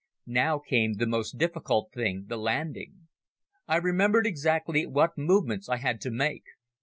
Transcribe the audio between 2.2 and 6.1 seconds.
the landing. I remembered exactly what movements I had to